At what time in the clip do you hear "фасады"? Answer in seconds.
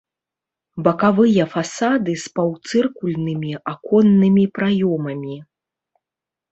1.53-2.11